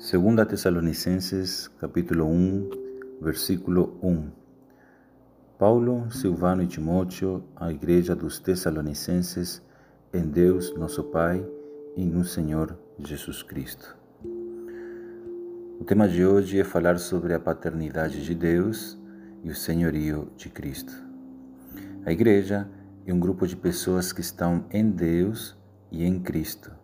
[0.00, 2.70] Segunda Tessalonicenses, capítulo 1,
[3.20, 4.30] versículo 1.
[5.58, 9.62] Paulo, Silvano e Timóteo, a igreja dos Tessalonicenses,
[10.10, 11.46] em Deus, nosso Pai,
[11.94, 13.94] e no Senhor Jesus Cristo.
[15.78, 18.98] O tema de hoje é falar sobre a paternidade de Deus
[19.44, 20.94] e o senhorio de Cristo.
[22.06, 22.66] A igreja
[23.04, 25.54] é um grupo de pessoas que estão em Deus
[25.92, 26.79] e em Cristo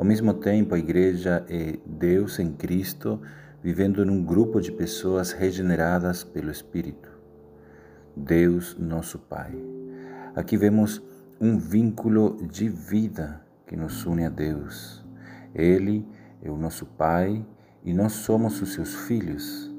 [0.00, 3.20] ao mesmo tempo, a igreja é Deus em Cristo,
[3.62, 7.10] vivendo num grupo de pessoas regeneradas pelo Espírito.
[8.16, 9.52] Deus, nosso Pai.
[10.34, 11.02] Aqui vemos
[11.38, 15.04] um vínculo de vida que nos une a Deus.
[15.54, 16.08] Ele
[16.40, 17.44] é o nosso Pai
[17.84, 19.70] e nós somos os seus filhos.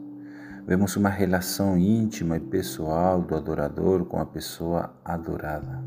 [0.67, 5.83] Vemos uma relação íntima e pessoal do adorador com a pessoa adorada.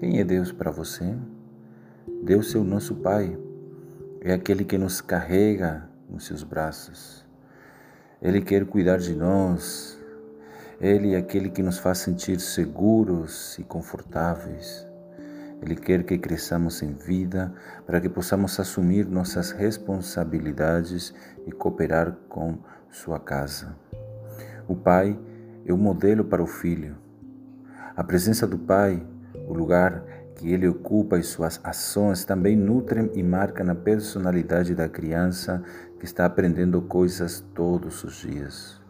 [0.00, 1.16] Quem é Deus para você?
[2.22, 3.38] Deus é o nosso Pai,
[4.20, 7.26] é aquele que nos carrega nos seus braços.
[8.20, 9.96] Ele quer cuidar de nós.
[10.80, 14.86] Ele é aquele que nos faz sentir seguros e confortáveis.
[15.62, 17.52] Ele quer que cresçamos em vida
[17.86, 21.12] para que possamos assumir nossas responsabilidades
[21.46, 22.58] e cooperar com
[22.90, 23.76] sua casa.
[24.68, 25.18] O Pai
[25.64, 26.96] é o modelo para o filho.
[27.96, 29.04] A presença do Pai,
[29.48, 30.04] o lugar
[30.38, 35.62] que ele ocupa e suas ações também nutrem e marcam a personalidade da criança
[35.98, 38.80] que está aprendendo coisas todos os dias.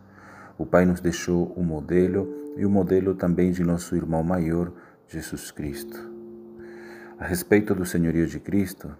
[0.58, 4.22] O Pai nos deixou o um modelo e o um modelo também de nosso irmão
[4.22, 4.70] maior,
[5.08, 6.12] Jesus Cristo.
[7.18, 8.94] A respeito do senhorio de Cristo,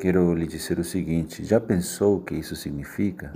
[0.00, 3.32] quero lhe dizer o seguinte: já pensou o que isso significa?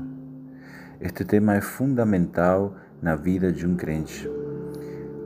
[0.98, 4.26] Este tema é fundamental na vida de um crente.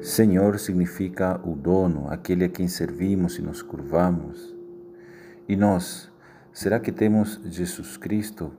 [0.03, 4.55] Senhor significa o dono, aquele a quem servimos e nos curvamos.
[5.49, 6.09] E nós,
[6.53, 8.53] será que temos Jesus Cristo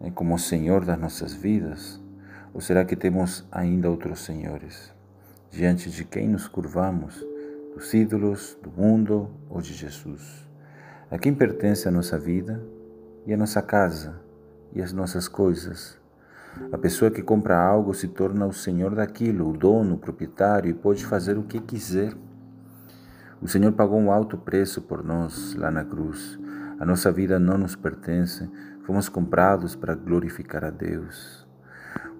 [0.00, 2.00] né, como Senhor das nossas vidas?
[2.54, 4.90] Ou será que temos ainda outros senhores?
[5.50, 7.22] Diante de quem nos curvamos?
[7.74, 10.48] Dos ídolos, do mundo ou de Jesus?
[11.10, 12.62] A quem pertence a nossa vida
[13.26, 14.18] e a nossa casa
[14.72, 15.97] e as nossas coisas?
[16.70, 20.74] A pessoa que compra algo se torna o senhor daquilo, o dono, o proprietário e
[20.74, 22.12] pode fazer o que quiser.
[23.40, 26.38] O Senhor pagou um alto preço por nós lá na cruz.
[26.78, 28.50] A nossa vida não nos pertence,
[28.82, 31.46] fomos comprados para glorificar a Deus.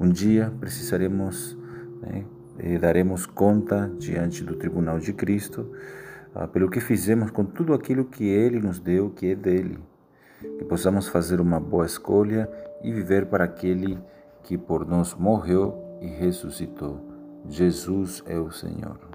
[0.00, 1.58] Um dia precisaremos
[2.00, 2.24] né,
[2.58, 5.70] e daremos conta diante do tribunal de Cristo
[6.34, 9.78] ah, pelo que fizemos com tudo aquilo que Ele nos deu, que é dele.
[10.40, 12.48] Que possamos fazer uma boa escolha
[12.82, 13.98] e viver para aquele
[14.42, 17.00] que por nós morreu e ressuscitou.
[17.48, 19.07] Jesus é o Senhor.